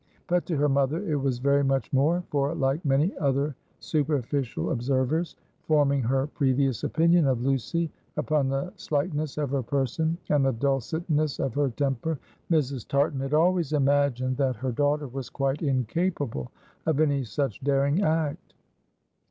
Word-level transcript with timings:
But 0.25 0.47
to 0.47 0.57
her 0.57 0.67
mother 0.67 0.97
it 1.05 1.17
was 1.17 1.37
very 1.37 1.63
much 1.63 1.93
more; 1.93 2.23
for, 2.31 2.55
like 2.55 2.83
many 2.83 3.15
other 3.19 3.55
superficial 3.79 4.71
observers, 4.71 5.35
forming 5.67 6.01
her 6.01 6.25
previous 6.25 6.83
opinion 6.83 7.27
of 7.27 7.43
Lucy 7.45 7.91
upon 8.17 8.49
the 8.49 8.73
slightness 8.77 9.37
of 9.37 9.51
her 9.51 9.61
person, 9.61 10.17
and 10.27 10.43
the 10.43 10.53
dulcetness 10.53 11.37
of 11.39 11.53
her 11.53 11.69
temper, 11.69 12.17
Mrs. 12.49 12.87
Tartan 12.87 13.19
had 13.19 13.35
always 13.35 13.73
imagined 13.73 14.37
that 14.37 14.55
her 14.55 14.71
daughter 14.71 15.07
was 15.07 15.29
quite 15.29 15.61
incapable 15.61 16.49
of 16.87 16.99
any 16.99 17.23
such 17.23 17.59
daring 17.63 18.01
act. 18.01 18.55